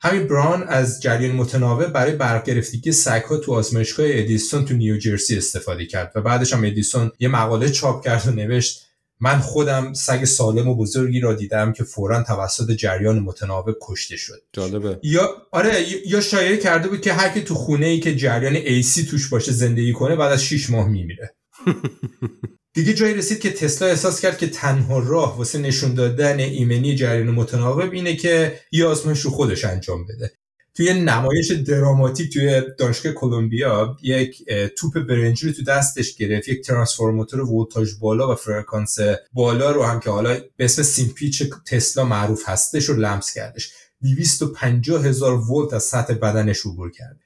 [0.00, 5.86] همین بران از جریان متناوب برای برق گرفتگی سگها تو آزمایشگاه ادیسون تو نیوجرسی استفاده
[5.86, 8.86] کرد و بعدش هم ادیسون یه مقاله چاپ کرد و نوشت
[9.20, 14.42] من خودم سگ سالم و بزرگی را دیدم که فورا توسط جریان متناوب کشته شد.
[14.52, 15.00] جالبه.
[15.02, 19.10] یا آره یا شایعه کرده بود که هر کی تو خونه ای که جریان AC
[19.10, 21.34] توش باشه زندگی کنه بعد از 6 ماه میمیره.
[22.76, 27.30] دیگه جایی رسید که تسلا احساس کرد که تنها راه واسه نشون دادن ایمنی جریان
[27.30, 30.32] متناوب اینه که یه آزمایش رو خودش انجام بده.
[30.74, 34.44] توی نمایش دراماتیک توی دانشگاه کلمبیا یک
[34.78, 38.98] توپ برنجی رو تو دستش گرفت یک ترانسفورماتور ولتاژ بالا و فرکانس
[39.32, 43.72] بالا رو هم که حالا به اسم سیمپیچ تسلا معروف هستش رو لمس کردش.
[44.02, 47.20] 250 هزار ولت از سطح بدنش عبور کرد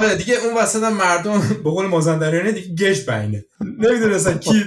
[0.00, 3.44] آره دیگه اون وسط مردم به قول مازندرانه دیگه گش بینه.
[3.60, 4.64] نمی‌دونستن کی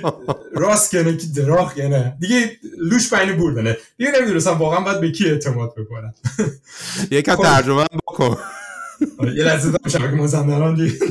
[0.55, 2.17] راست کنه کی دراخ کنه.
[2.19, 6.13] دیگه لوش بینه بردنه دیگه نمی‌دونستن واقعا باید به کی اعتماد بکنن.
[7.11, 8.37] یکم ترجمه بکن.
[9.35, 10.93] یه لحظه دارم شبکه مازندران دیگه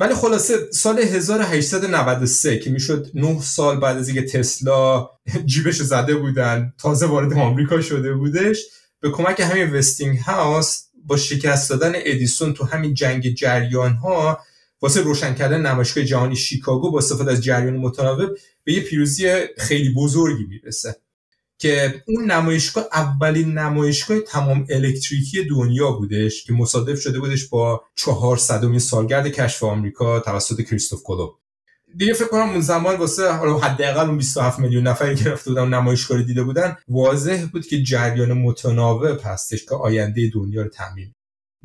[0.00, 5.10] ولی خلاصه سال 1893 که می‌شد 9 سال بعد از اینکه تسلا
[5.46, 8.58] جیبش زده بودن تازه وارد آمریکا شده بودش
[9.00, 14.40] به کمک همین وستینگ هاوس با شکست دادن ادیسون تو همین جنگ جریان ها
[14.82, 18.30] واسه روشن کردن نمایشگاه جهانی شیکاگو با استفاده از جریان متناوب
[18.64, 20.96] به یه پیروزی خیلی بزرگی می‌رسه
[21.58, 28.78] که اون نمایشگاه اولین نمایشگاه تمام الکتریکی دنیا بودش که مصادف شده بودش با 400
[28.78, 31.30] سالگرد کشف آمریکا توسط کریستوف کولوم
[31.96, 36.22] دیگه فکر کنم اون زمان واسه حداقل اون 27 میلیون نفری که رفته بودن نمایشگاه
[36.22, 41.12] دیده بودن واضح بود که جریان متناوب هستش که آینده دنیا رو تعمین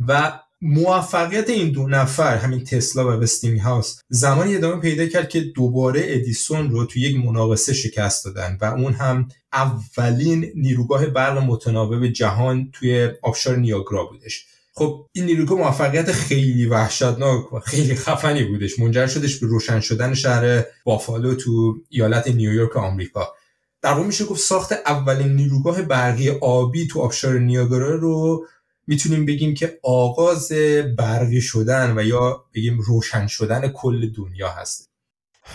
[0.08, 5.39] و موفقیت این دو نفر همین تسلا و وستینگ هاوس زمانی ادامه پیدا کرد که
[5.41, 12.08] دوباره ادیسون رو تو یک مناقصه شکست دادن و اون هم اولین نیروگاه برق متناوب
[12.08, 14.46] جهان توی آبشار نیاگرا بودش.
[14.73, 18.79] خب این نیروگاه موفقیت خیلی وحشتناک و خیلی خفنی بودش.
[18.79, 23.34] منجر شدش به روشن شدن شهر بافالو تو ایالت نیویورک آمریکا.
[23.81, 28.45] در واقع میشه گفت ساخت اولین نیروگاه برقی آبی تو آبشار نیاگرا رو
[28.88, 30.51] می‌تونیم بگیم که آغاز
[30.97, 34.90] برقی شدن و یا بگیم روشن شدن کل دنیا هست.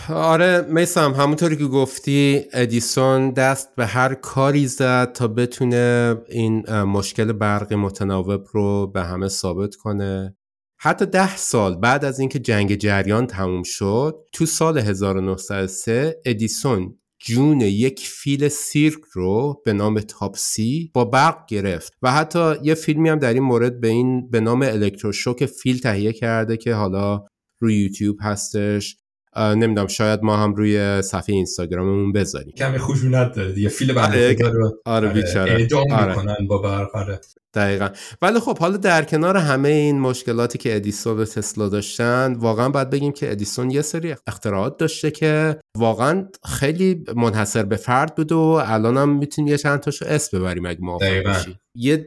[0.09, 7.31] آره میسم همونطوری که گفتی ادیسون دست به هر کاری زد تا بتونه این مشکل
[7.31, 10.35] برق متناوب رو به همه ثابت کنه.
[10.79, 17.61] حتی ده سال بعد از اینکه جنگ جریان تموم شد تو سال 1903 ادیسون جون
[17.61, 21.93] یک فیل سیرک رو به نام تاپسی با برق گرفت.
[22.01, 26.13] و حتی یه فیلمی هم در این مورد به این به نام الکتروشوک فیل تهیه
[26.13, 27.25] کرده که حالا
[27.61, 28.97] روی یوتیوب هستش.
[29.35, 32.53] نمی‌دونم شاید ما هم روی صفحه اینستاگراممون بذاریم.
[32.57, 35.51] کمی خشونت داره دیگه فیل بعد رو آره بیچاره.
[35.51, 36.09] اعدام آره.
[36.09, 37.19] می‌کنن با برق آره.
[37.53, 37.89] دقیقا.
[38.21, 42.89] ولی خب حالا در کنار همه این مشکلاتی که ادیسون و تسلا داشتن واقعا باید
[42.89, 48.37] بگیم که ادیسون یه سری اختراعات داشته که واقعا خیلی منحصر به فرد بود و
[48.37, 51.97] الان هم می‌تونیم یه چند تاشو اسم ببریم اگه موافق یه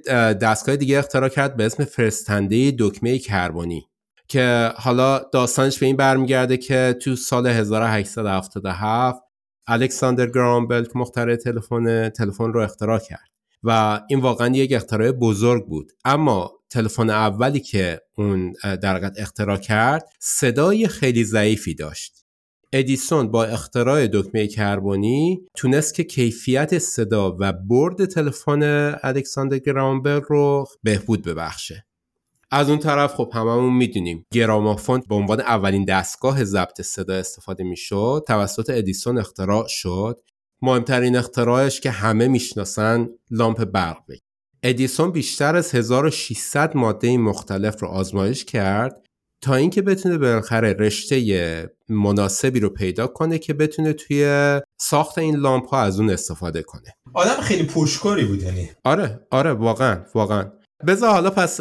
[0.43, 3.87] دستگاه دیگه اختراع کرد به اسم فرستنده دکمه کربنی.
[4.31, 9.23] که حالا داستانش به این برمیگرده که تو سال 1877
[9.67, 13.31] الکساندر گرامبل که مخترع تلفن تلفن رو اختراع کرد
[13.63, 15.93] و این واقعا یک اختراع بزرگ بود.
[16.05, 22.25] اما تلفن اولی که اون در اختراع کرد صدای خیلی ضعیفی داشت.
[22.73, 28.63] ادیسون با اختراع دکمه کربنی تونست که کیفیت صدا و برد تلفن
[29.03, 31.90] الکساندر گرامبل رو بهبود ببخشه.
[32.53, 38.25] از اون طرف خب هممون می‌دونیم گرامافون به عنوان اولین دستگاه ضبط صدا استفاده می‌شد
[38.27, 40.21] توسط ادیسون اختراع شد.
[40.63, 44.03] مهمترین اختراعش که همه می‌شناسن لامپ برق
[44.63, 49.07] ادیسون بیشتر از 1600 ماده مختلف رو آزمایش کرد
[49.43, 55.69] تا اینکه بتونه بالاخره رشته مناسبی رو پیدا کنه که بتونه توی ساخت این لامپ
[55.69, 56.95] ها از اون استفاده کنه.
[57.15, 58.71] آدم خیلی پشکاری بود یعنی.
[58.85, 60.60] آره آره واقعا واقعا.
[60.87, 61.61] بذار حالا پس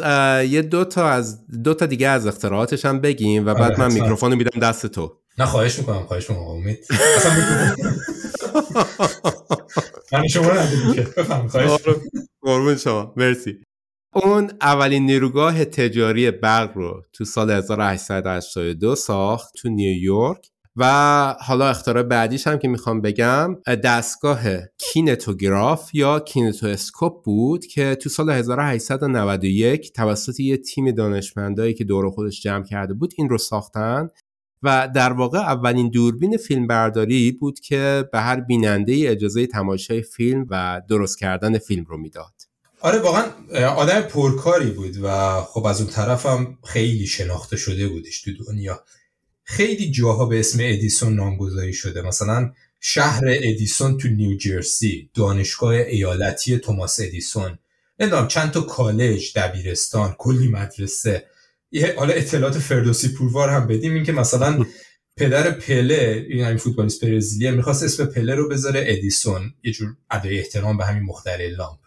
[0.50, 3.84] یه دو تا از دو تا دیگه از اختراعاتش هم بگیم و بعد آره، من
[3.84, 4.00] حتما.
[4.02, 6.78] میکروفون میدم دست تو نه خواهش می‌کنم خواهش می‌کنم امید
[7.16, 7.32] اصلا.
[10.12, 10.50] من شما.
[12.42, 13.56] قربون شما مرسی
[14.14, 20.84] اون اولین نیروگاه تجاری برق رو تو سال 1882 ساخت تو نیویورک و
[21.40, 24.40] حالا اختراع بعدیش هم که می‌خوام بگم دستگاه
[24.78, 32.42] کینتوگراف یا کینتواسکوپ بود که تو سال 1891 توسط یه تیم دانشمندایی که دور خودش
[32.42, 34.08] جمع کرده بود این رو ساختن
[34.62, 40.82] و در واقع اولین دوربین فیلمبرداری بود که به هر بیننده اجازه تماشای فیلم و
[40.88, 42.32] درست کردن فیلم رو می‌داد.
[42.80, 43.24] آره واقعا
[43.76, 48.84] آدم پرکاری بود و خب از اون طرف هم خیلی شناخته شده بودش تو دنیا
[49.50, 52.02] خیلی جاها به اسم ادیسون نامگذاری شده.
[52.02, 57.58] مثلا شهر ادیسون تو نیوجرسی دانشگاه ایالتی توماس ادیسون.
[58.00, 61.24] نمی‌دونم چند تا کالج دبیرستان کلی مدرسه.
[61.70, 63.94] یه حالا اطلاعات فردوسی پوروار هم بدیم.
[63.94, 64.66] این که مثلا
[65.16, 69.54] پدر پله این همین فوتبالیست برزیلیه می‌خواست اسم پله رو بذاره ادیسون.
[69.62, 71.78] یه جور ادای احترام به همین مخترع لامپ.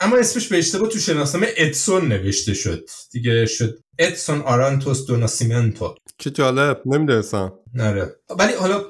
[0.00, 2.88] اما اسمش به اشتباه تو شناسنامه ادسون نوشته شد.
[3.12, 7.52] دیگه شد ادسون آرانتس دو ناسیمنتو چه جالب نمی‌دونستم.
[7.74, 8.14] نره.
[8.38, 8.84] ولی حالا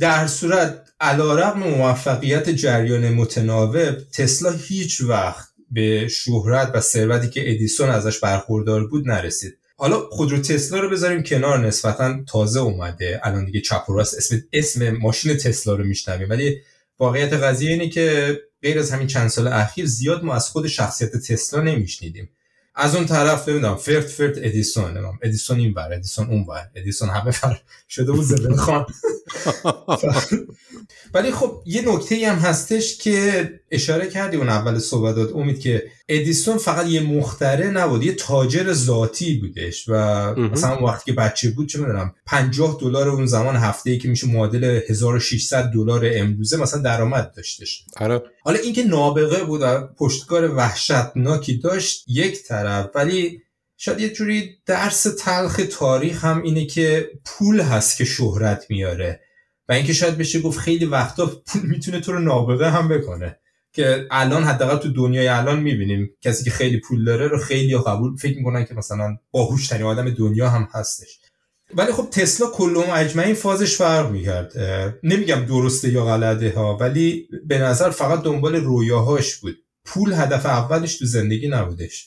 [0.00, 7.88] در صورت علیرغم موفقیت جریان متناوب تسلا هیچ وقت به شهرت و ثروتی که ادیسون
[7.88, 9.58] ازش برخوردار بود نرسید.
[9.76, 13.20] حالا خودرو تسلا رو بذاریم کنار نسبتا تازه اومده.
[13.22, 16.30] الان دیگه چپ و راست اسم اسم ماشین تسلا رو میشنویم.
[16.30, 16.56] ولی
[16.98, 21.16] واقعیت قضیه اینه که غیر از همین چند سال اخیر زیاد ما از خود شخصیت
[21.16, 22.30] تسلا نمیشنیدیم.
[22.74, 27.08] از اون طرف نمی‌دونم فرت فرت ادیسون نمی‌دونم ادیسون این بر ادیسون اون بر ادیسون
[27.08, 28.86] همه بر شده بود زبل خان.
[31.14, 36.58] ولی خب یه نکته هم هستش که اشاره کردی اون اول صحبتات امید که ادیسون
[36.58, 39.94] فقط یه مختره نبود یه تاجر ذاتی بودش و
[40.34, 44.26] مثلا وقتی که بچه بود چه می‌دونم 50 دلار اون زمان هفته ای که میشه
[44.26, 47.84] معادل 1600 دلار امروزه مثلا درآمد داشتش.
[47.96, 48.22] آره.
[48.44, 53.42] حالا اینکه نابغه بود و پشتکار وحشتناکی داشت یک طرف ولی
[53.76, 59.20] شاید یه جوری درس تلخ تاریخ هم اینه که پول هست که شهرت میاره.
[59.68, 63.39] و اینکه شاید بشه گفت خیلی وقتا پول می‌تونه تو رو نابغه هم بکنه.
[63.72, 68.16] که الان حداقل تو دنیای الان می‌بینیم کسی که خیلی پول داره رو خیلی قبول
[68.16, 71.20] فکر می‌کنن که مثلا باهوش ترین آدم دنیا هم هستش.
[71.74, 74.52] ولی خب تسلا کلهم اجمعین فازش فرق می‌کرد.
[75.02, 79.56] نمیگم درسته یا غلطه ها ولی به نظر فقط دنبال رویاهاش بود.
[79.84, 82.06] پول هدف اولش تو زندگی نبودش.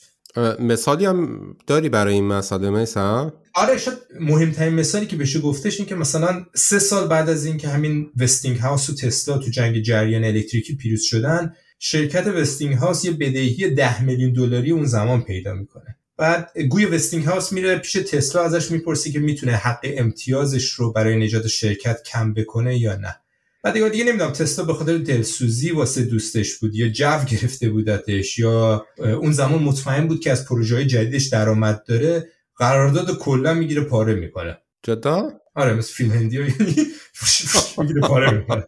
[0.60, 5.88] مثالی هم داری برای این مسئله میسا؟ آره شاید مهمترین مثالی که بشه گفتش این
[5.88, 10.24] که مثلا سه سال بعد از اینکه همین وستینگ هاوس و تسلا تو جنگ جریان
[10.24, 15.96] الکتریکی پیروز شدن شرکت وستینگ هاوس یه بدهی ده میلیون دلاری اون زمان پیدا می‌کنه
[16.16, 21.16] بعد آقای وستینگ هاوس میره پیش تسلا ازش می‌پرسه که می‌تونه حق امتیازش رو برای
[21.16, 23.16] نجات شرکت کم بکنه یا نه
[23.64, 28.38] بعد دیگه, دیگه نمی‌دونم تسلا به خاطر دلسوزی واسه دوستش بود یا جو گرفته بودتش
[28.38, 33.82] یا اون زمان مطمئن بود که از پروژه های جدیدش درآمد داره قرارداد کلا می‌گیره
[33.82, 34.58] پاره می‌کنه.
[34.82, 36.38] جدا؟ آره مثل فیلم هندی
[37.78, 38.64] می‌گیره پاره می‌کنه.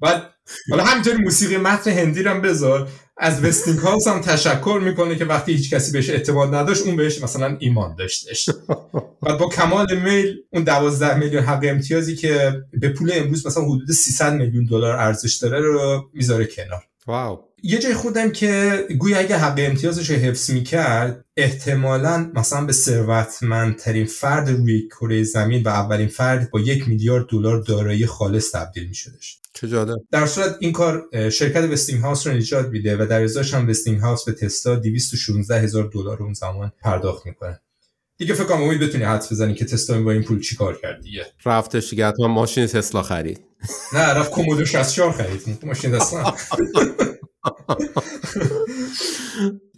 [0.00, 0.34] بعد
[0.70, 2.88] حالا همینطوری موسیقی متن هندی رو هم بذار.
[3.16, 7.22] از وستینگ هاوس هم تشکر می‌کنه که وقتی هیچ کسی بهش اعتماد نداشت اون بهش
[7.22, 8.50] مثلا ایمان داشتش.
[9.22, 13.90] بعد با کمال میل اون 12 میلیون حق امتیازی که به پول امروز مثلا حدود
[13.90, 16.82] 300 میلیون دلار ارزش داره رو می‌ذاره کنار.
[17.08, 17.44] واو.
[17.62, 24.06] یه جای خودم که گویا اگه حق امتیازش رو حفظ می‌کرد احتمالا مثلا به ثروتمندترین
[24.06, 29.38] فرد روی کره زمین و اولین فرد با یک میلیارد دلار دارایی خالص تبدیل میشدش.
[29.52, 29.96] چه جالب.
[30.10, 33.98] در صورت این کار شرکت وستینگ هاوس رو نجات میده و در ازاش هم وستینگ
[33.98, 37.60] هاوس به تسلا 216 هزار دلار اون زمان پرداخت می‌کنه.
[38.18, 41.26] دیگه فکر کنم امید بتونی حدس بزنی که تسلا با این پول چیکار کرد دیگه.
[41.44, 43.40] رفتش دیگه حتما ماشین تسلا خرید.
[43.92, 45.58] نه رفت Commodore 64 خرید.
[45.62, 46.34] ماشین تسلا.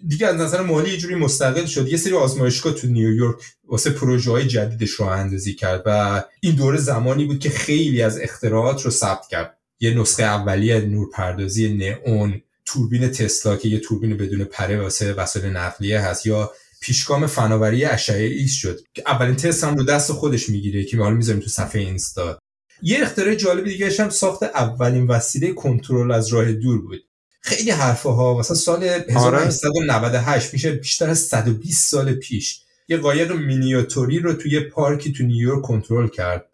[0.08, 1.88] دیگه از نظر مالی یه جوری مستقل شد.
[1.88, 3.36] یه سری آزمایشگاه تو نیویورک
[3.68, 8.18] واسه پروژه های جدیدش راه اندازی کرد و این دوره زمانی بود که خیلی از
[8.20, 9.58] اختراعات رو ثبت کرد.
[9.80, 16.00] یه نسخه اولیه نورپردازی نئون توربین تسلا که یه توربین بدون پره واسه وسایل نقلیه
[16.00, 16.50] هست یا
[16.80, 18.80] پیشگام فناوری اشعه ایکس شد.
[18.94, 22.38] که اولین تست هم رو دست خودش می‌گیره که حالا می‌ذاریم تو صفحه اینستا.
[22.82, 27.00] یه اختراع جالب دیگه هم ساخت اولین وسیله کنترل از راه دور بود.
[27.40, 32.60] خیلی حرفه ها مثلا سال 1898 میشه بیشتر از 120 سال پیش.
[32.88, 36.46] یه قایق مینیاتوری رو توی پارکی تو نیویورک کنترل کرد.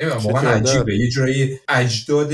[0.00, 0.96] نمی‌دونم واقعا عجیبه.
[0.96, 2.32] یه جورایی اجداد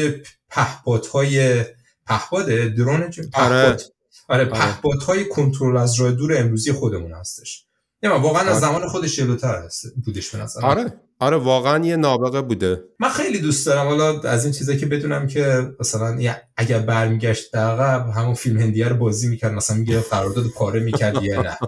[0.51, 1.65] پهپادهای
[2.07, 3.83] پهپاده درون پهپاد.
[4.29, 7.67] آره پهپادهای کنترل از راه دور امروزی خودمون هستش.
[8.03, 8.59] نه واقعا از آره.
[8.59, 11.01] زمان خودش جلوتر هست بودش به نظر آره.
[11.21, 12.85] آره واقعا یه نابغه بوده.
[13.01, 18.11] من خیلی دوست دارم حالا از این چیزا که بدونم که مثلا اگر برمیگشت عقب
[18.11, 21.59] همون فیلم هندیه رو بازی می‌کرد مثلا میگه قرارداد پاره می‌کرد یا نه.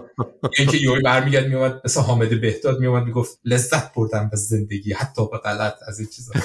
[0.57, 5.37] اینکه یوی برمیگرد میومد مثل حامد بهداد میومد می‌گفت لذت بردم به زندگی حتی به
[5.37, 6.33] غلط از این چیزا.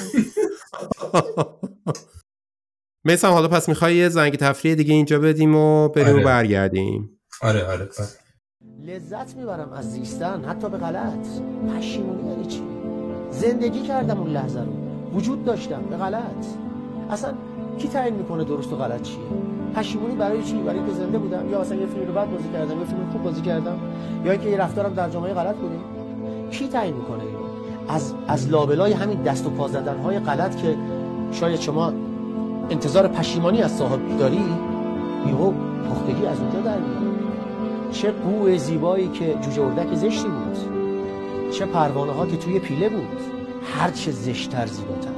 [3.04, 6.22] میسم حالا پس می‌خوای یه زنگ تفریح دیگه اینجا بدیم و بریم آره.
[6.22, 7.10] و برگردیم.
[7.42, 8.08] آره آره, آره.
[8.86, 11.26] لذت می‌برم از زیستن حتی به غلط.
[11.76, 12.62] پشیمونی یعنی چی؟
[13.30, 14.72] زندگی کردم اون لحظه رو.
[15.14, 16.46] وجود داشتم به غلط.
[17.10, 17.32] اصلا
[17.78, 19.18] کی تعیین می‌کنه درست و غلط چیه؟
[19.74, 21.50] پشیمونی برای چی؟ برای اینکه زنده بودم.
[21.50, 23.78] یا اصلا یه فیلم رو بد بازی کردم یه فیلم خوب بازی کردم.
[24.24, 25.78] یا اینکه یه رفتارم در جامعه غلط بوده.
[26.50, 27.38] کی تعیین می‌کنه اینو؟
[27.88, 30.76] از از لابلای همین دست و پا زدن های غلط که
[31.32, 31.92] شاید شما
[32.72, 34.44] انتظار پشیمانی از صاحب داری؟
[35.26, 35.52] یهو
[35.88, 37.90] پختگی از اونجا در میاد.
[37.90, 40.58] چه قوه زیبایی که جوجه اردک زشتی بود.
[41.50, 43.20] چه پروانه ها که توی پیله بود.
[43.64, 45.10] هر چه زشتر زیباتر.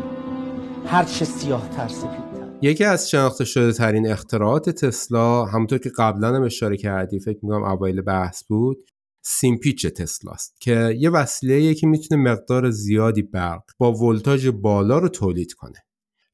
[0.86, 6.36] هر چه سیاه تر سفیدتر یکی از شناخته شده ترین اختراعات تسلا همونطور که قبلا
[6.36, 8.78] هم اشاره کردی فکر می‌کنم اوایل بحث بود
[9.24, 15.52] سیمپیچ تسلاست که یه وسیله که می‌تونه مقدار زیادی برق با ولتاژ بالا رو تولید
[15.52, 15.83] کنه.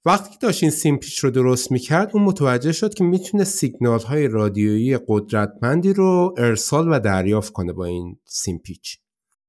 [0.05, 4.99] وقتی داشت این سیمپیچ رو درست می‌کرد اون متوجه شد که می‌تونه سیگنال های رادیویی
[5.09, 8.97] قدرتمندی رو ارسال و دریافت کنه با این سیمپیچ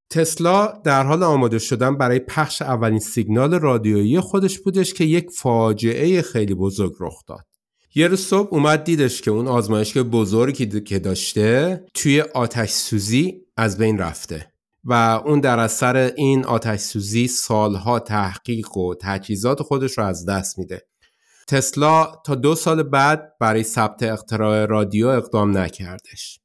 [0.09, 6.21] تسلا در حال آماده شدن برای پخش اولین سیگنال رادیویی خودش بودش که یک فاجعه
[6.21, 7.45] خیلی بزرگ رخ داد.
[7.95, 13.77] یه روز صبح اومد دیدش که اون آزمایشگاه بزرگی که داشته توی آتش سوزی از
[13.77, 14.51] بین رفته
[14.83, 20.59] و اون در اثر این آتش سوزی سالها تحقیق و تجهیزات خودش رو از دست
[20.59, 20.87] میده.
[21.47, 26.39] تسلا تا دو سال بعد برای ثبت اختراع رادیو اقدام نکردش.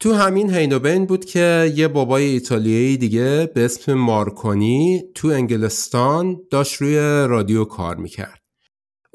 [0.00, 5.28] تو همین حین و بین بود که یه بابای ایتالیایی دیگه به اسم مارکونی تو
[5.28, 6.96] انگلستان داشت روی
[7.28, 8.43] رادیو کار می‌کرد.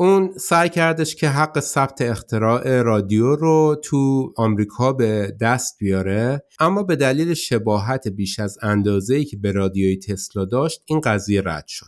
[0.01, 6.83] اون سعی کردش که حق ثبت اختراع رادیو رو تو آمریکا به دست بیاره اما
[6.83, 11.85] به دلیل شباهت بیش از اندازه‌ای که به رادیوی تسلا داشت این قضیه رد شد.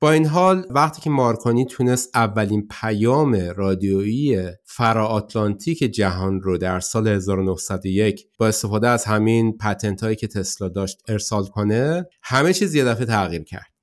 [0.00, 6.80] با این حال وقتی که مارکونی تونست اولین پیام رادیویی فرا آتلانتیک جهان رو در
[6.80, 12.74] سال 1901 با استفاده از همین پتنت هایی که تسلا داشت ارسال کنه همه چیز
[12.74, 13.77] یه دفعه تغییر کرد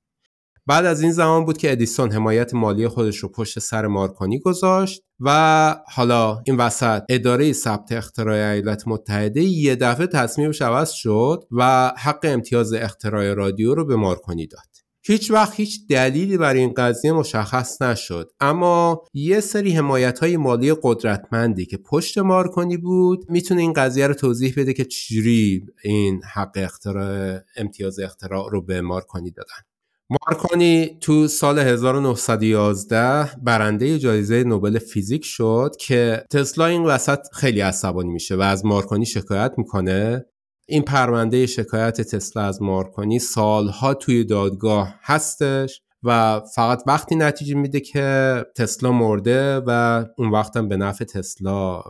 [0.66, 5.02] بعد از این زمان بود که ادیسون حمایت مالی خودش رو پشت سر مارکونی گذاشت
[5.20, 11.92] و حالا این وسط اداره ثبت اختراع ایالات متحده یه دفعه تصمیمش عوض شد و
[11.98, 14.66] حق امتیاز اختراع رادیو رو به مارکونی داد.
[15.04, 20.74] هیچ وقت هیچ دلیلی برای این قضیه مشخص نشد اما یه سری حمایت های مالی
[20.82, 26.52] قدرتمندی که پشت مارکونی بود می‌تونه این قضیه رو توضیح بده که چجوری این حق
[26.54, 29.75] اختراع امتیاز اختراع رو به مارکونی دادن.
[30.10, 38.10] مارکونی تو سال 1911 برنده جایزه نوبل فیزیک شد که تسلا این وسط خیلی عصبانی
[38.10, 40.26] میشه و از مارکونی شکایت می‌کنه.
[40.68, 47.80] این پرونده شکایت تسلا از مارکونی سالها توی دادگاه هستش و فقط وقتی نتیجه میده
[47.80, 51.82] که تسلا مرده و اون وقتم به نفع تسلا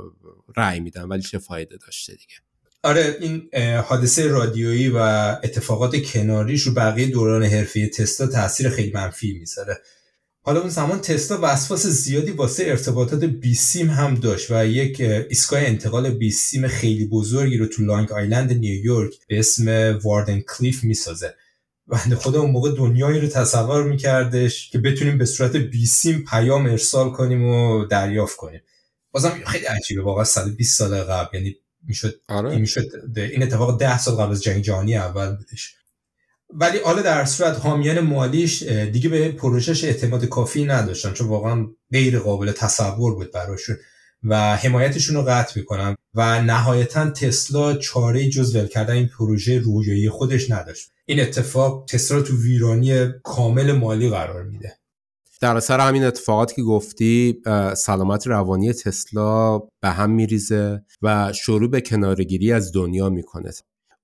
[0.56, 2.45] رأی میدن ولی چه فایده داشته دیگه.
[2.86, 4.96] آره این حادثه رادیویی و
[5.44, 9.78] اتفاقات کناریش رو بقیه دوران حرفه تسلا تاثیر خیلی منفی می‌ذاره.
[10.42, 16.10] حالا اون زمان تسلا وسواس زیادی واسه ارتباطات بیسیم هم داشت و یک ایستگاه انتقال
[16.10, 21.34] بیسیم خیلی بزرگی رو تو لانگ آیلند نیویورک به اسم واردن کلیف می‌سازه.
[21.86, 27.10] بنده خدا اون موقع دنیایی رو تصور میکردش که بتونیم به صورت بیسیم پیام ارسال
[27.10, 28.60] کنیم و دریافت کنیم.
[29.12, 32.50] بازم خیلی عجیبه واقعا 120 سال قبل یعنی می‌شد آره.
[32.50, 32.84] این می‌شد
[33.16, 35.74] این اتفاق 10 سال قبل از جنگ جهانی اول بودش.
[36.50, 42.18] ولی حالا در صورت حامیان مالیش دیگه به پروژهش اعتماد کافی نداشتن چون واقعا غیر
[42.18, 43.76] قابل تصور بود براشون
[44.22, 50.10] و حمایتشون رو قطع می‌کنن و نهایتا تسلا چاره جز ول کردن این پروژه رویایی
[50.10, 50.90] خودش نداشت.
[51.06, 54.78] این اتفاق تسلا تو ویرانی کامل مالی قرار میده.
[55.40, 57.42] در اثر همین اتفاقاتی که گفتی
[57.76, 63.50] سلامت روانی تسلا به هم میریزه و شروع به کنارگیری از دنیا می‌کنه.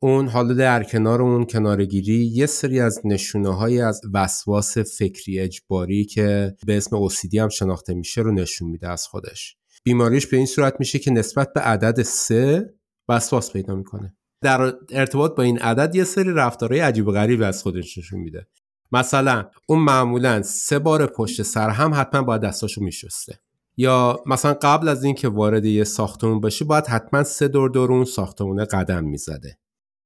[0.02, 6.04] اون حالا در کنار اون کنارگیری یه سری از نشونه های از وسواس فکری اجباری
[6.04, 9.56] که به اسم اوسیدی هم شناخته میشه رو نشون میده از خودش.
[9.84, 12.74] بیماریش به این صورت میشه که نسبت به عدد سه
[13.08, 14.16] وسواس پیدا می‌کنه.
[14.42, 18.46] در ارتباط با این عدد یه سری رفتارهای عجیب و غریب از خودش نشون میده.
[18.92, 23.38] مثلا اون معمولا سه بار پشت سر هم حتما باید دستاشو میشسته.
[23.76, 28.04] یا مثلا قبل از اینکه وارد یه ساختمون باشه باید حتما سه دور دور اون
[28.04, 29.58] ساختمونه قدم می‌زده.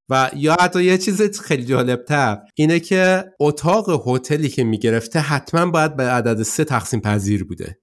[0.08, 5.96] و یا حتی یه چیز خیلی جالبتر اینه که اتاق هتلی که می‌گرفته حتما باید
[5.96, 7.78] به عدد سه تقسیم پذیر بوده.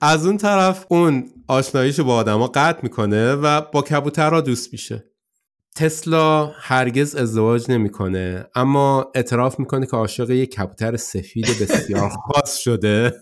[0.00, 5.04] از اون طرف اون آشناییشو با آدما قطع می‌کنه و با کبوترها دوست میشه.
[5.76, 13.14] تسلا هرگز ازدواج نمی‌کنه اما اعتراف می‌کنه که عاشق یک کبوتر سفید بسیار خاص شده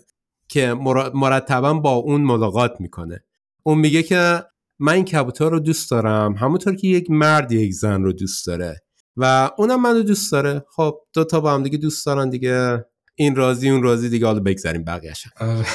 [0.47, 0.73] که
[1.13, 3.23] مرتبا با اون ملاقات می‌کنه.
[3.63, 4.43] اون میگه که
[4.79, 8.81] من این کبوتر رو دوست دارم همونطور که یک مرد یک زن رو دوست داره
[9.17, 10.65] و اونم منو دوست داره.
[10.75, 12.85] خب دو تا با هم دیگه دوست دارن دیگه.
[13.17, 15.65] این رازی اون رازی دیگه حالا بگذاریم بقیه‌اش آره.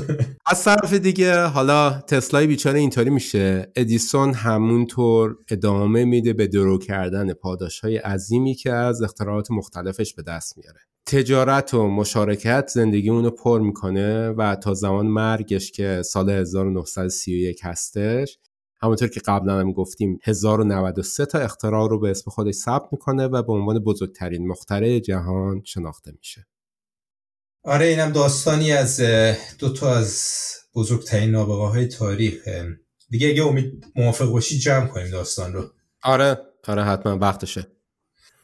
[0.52, 3.72] از طرف دیگه حالا تسلای بیچاره اینطوری میشه.
[3.76, 10.22] ادیسون همونطور ادامه میده به درو کردن پاداش های عظیمی که از اختراعات مختلفش به
[10.22, 10.80] دست میاره.
[11.06, 18.38] تجارت و مشارکت زندگی اونو پر می‌کنه و تا زمان مرگش که سال 1931 هستش
[18.82, 23.42] همونطور که قبلا هم گفتیم 1093 تا اختراع رو به اسم خودش ثبت می‌کنه و
[23.42, 26.46] به عنوان بزرگترین مخترع جهان شناخته میشه.
[27.66, 29.00] آره اینم داستانی از
[29.58, 30.22] دو تا از
[30.74, 32.48] بزرگترین نابغه های تاریخ
[33.10, 35.70] دیگه اگه امید موافق باشی جمع کنیم داستان رو.
[36.02, 36.38] آره
[36.68, 37.66] آره حتما وقتشه.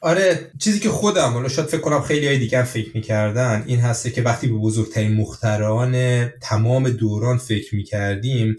[0.01, 4.11] آره چیزی که خودم حالا شاید فکر کنم خیلی های دیگر فکر می‌کردن این هسته
[4.11, 8.57] که وقتی به بزرگترین مختران تمام دوران فکر می‌کردیم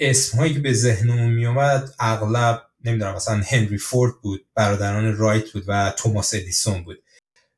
[0.00, 5.64] اسم هایی که به ذهنمون میومد اغلب نمی‌دونم مثلا هنری فورد بود برادران رایت بود
[5.66, 7.02] و توماس ادیسون بود.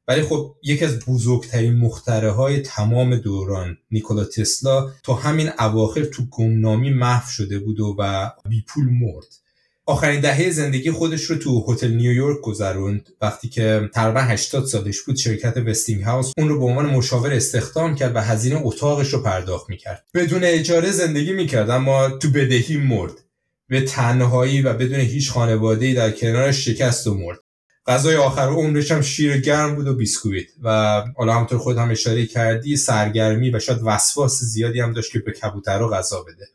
[0.08, 6.22] ولی خب یکی از بزرگترین مختره های تمام دوران نیکولا تسلا تا همین اواخر تو
[6.30, 9.26] گمنامی محو شده بود و, و بی پول مرد.
[9.86, 13.08] آخرین دهه زندگی خودش رو تو هتل نیویورک گذروند.
[13.20, 17.94] وقتی که تقریبا 80 سالش بود شرکت وستینگ هاوس اون رو به عنوان مشاور استخدام
[17.94, 20.04] کرد و هزینه اتاقش رو پرداخت می‌کرد.
[20.14, 23.12] بدون اجاره زندگی می‌کرد اما تو بدهی مرد.
[23.68, 27.38] به تنهایی و بدون هیچ خانواده در کنارش شکست و مرد.
[27.88, 30.46] غذای آخر عمرش هم شیر گرم بود و بیسکویت.
[30.62, 35.18] و حالا همونطور خود هم اشاره کردی سرگرمی و شاید وسواس زیادی هم داشت که
[35.18, 36.48] به کبوترها غذا بده.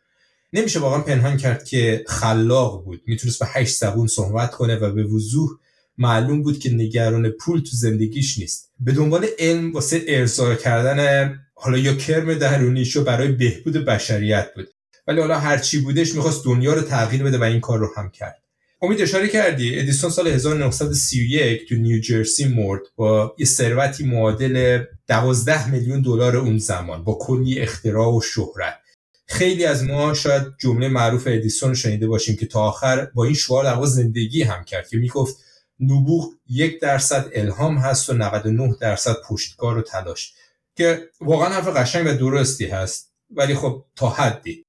[0.54, 3.02] نمیشه واقعا پنهان کرد که خلاق بود.
[3.06, 5.50] می‌تونست به هشت زبون صحبت کنه و به وضوح
[5.98, 8.72] معلوم بود که نگران پول تو زندگیش نیست.
[8.80, 14.68] به دنبال علم واسه ارضا کردن حالا یا کرم درونیشو برای بهبود بشریت بود.
[15.08, 18.43] ولی حالا هرچی بودش می‌خواست دنیا رو تغییر بده و این کار رو هم کرد.
[18.84, 26.02] امید اشاره کردی ادیسون سال 1931 تو نیوجرسی مرد با یه ثروتی معادل 12 میلیون
[26.02, 28.80] دلار اون زمان با کلی اختراع و شهرت.
[29.28, 33.64] خیلی از ما شاید جمله معروف ادیسون شنیده باشیم که تا آخر با این شعار
[33.64, 35.38] در زندگی هم کرد که می‌گفت
[35.80, 40.34] نبوغ یک درصد الهام هست و 99 درصد پشتکار و تلاش.
[40.76, 44.62] که واقعا حرف قشنگ و درستی هست ولی خب تا حدی.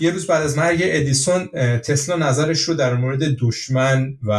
[0.00, 1.46] یه روز بعد از مرگ ادیسون
[1.78, 4.32] تسلا نظرش رو در مورد دشمن و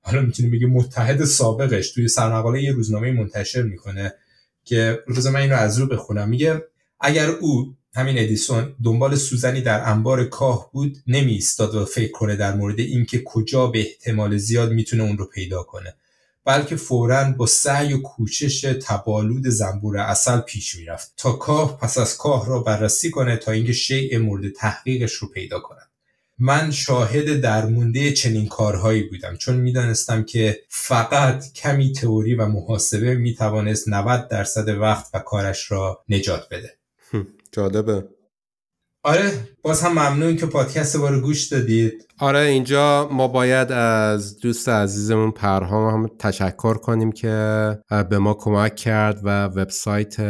[0.00, 4.14] حالا می‌تونیم بگیم متحد سابقش توی سرمقاله یه روزنامه منتشر می‌کنه
[4.64, 6.28] که روز من این رو از رو بخونم.
[6.28, 6.62] میگه
[7.00, 12.54] اگر او همین ادیسون دنبال سوزنی در انبار کاه بود نمی و فکر کنه در
[12.54, 15.94] مورد اینکه کجا به احتمال زیاد می‌تونه اون رو پیدا کنه.
[16.44, 22.16] بلکه فورا با سعی و کوشش تبالود زنبور اصل پیش می‌رفت تا کاه پس از
[22.16, 25.80] کاه را بررسی کنه تا اینکه شیء مورد تحقیقش رو پیدا کنه
[26.38, 33.88] من شاهد درمونده چنین کارهایی بودم چون می‌دانستم که فقط کمی تئوری و محاسبه می‌توانست
[33.88, 36.76] 90 درصد وقت و کارش را نجات بده.
[37.52, 38.04] جالبه.
[39.06, 39.32] آره
[39.62, 42.08] باز هم ممنون که پادکست ما رو گوش دادید.
[42.18, 47.28] آره اینجا ما باید از دوست عزیزمون پرهام هم تشکر کنیم که
[48.10, 50.20] به ما کمک کرد و وبسایت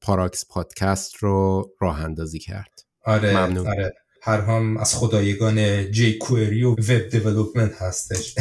[0.00, 2.70] پاراکس پادکست رو راه اندازی کرد.
[3.04, 3.68] آره ممنون.
[3.68, 3.94] آره.
[4.22, 8.34] پرهام از خدایگان jQuery و web development هستش.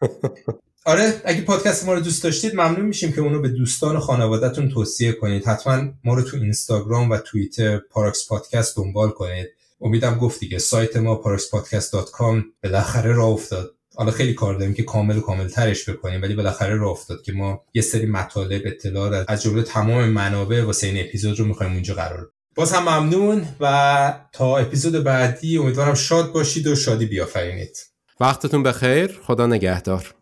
[0.90, 4.68] آره اگه پادکست ما رو دوست داشتید ممنون میشیم که اونو به دوستان و خانوادهتون
[4.68, 5.48] توصیه کنید.
[5.48, 9.46] حتما ما رو تو اینستاگرام و توییتر پاراکس پادکست دنبال کنید.
[9.80, 13.70] امیدم گفتی که سایت ما paraxpodcast.com بالاخره راه افتاد.
[13.94, 17.32] حالا خیلی کار داریم که کامل و کامل ترش بکنیم ولی بالاخره راه افتاد که
[17.32, 21.94] ما یه سری مطالب اطلاعات از جمله تمام منابع واسه این اپیزود رو می‌خوایم اونجا
[21.94, 27.76] قرار باز هم ممنون و تا اپیزود بعدی امیدوارم شاد باشید و شادی بیافرینید.
[28.20, 29.20] وقتتون بخیر.
[29.22, 30.14] خدا نگهدار.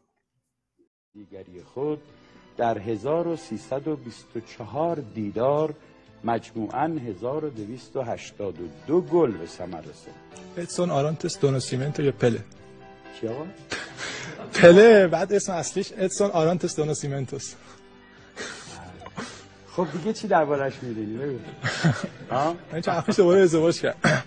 [1.14, 1.98] دیگری خود
[2.56, 5.74] در 1324 دیدار
[6.24, 10.14] مجموعاً 1282 گل به ثمر رسید.
[10.56, 12.40] ادسون آرانتس دوناسیمنتو یا پله
[13.20, 13.46] چی آقا؟
[14.54, 17.54] پله بعد اسم اصلیش ادسون آرانتس دوناسیمنتوس
[19.76, 21.38] خب دیگه چی دربارش می‌دونی؟ بگو.
[22.30, 24.24] ها من چند وقت دوباره ازدواج کرد.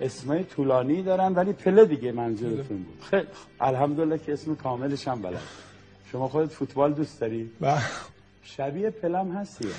[0.00, 3.02] اسمای طولانی دارن ولی پله دیگه منظورتون بود.
[3.10, 3.26] خیلی.
[3.60, 5.40] الحمدلله که اسم کاملش هم بلد.
[6.12, 7.78] شما خودت فوتبال دوست داری؟ و
[8.42, 9.68] شبیه پلم هستی